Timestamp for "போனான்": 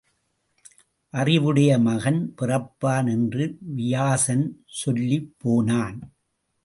5.37-5.99